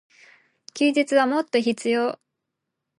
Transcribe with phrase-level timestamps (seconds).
[0.73, 2.19] 休日はもっと必要。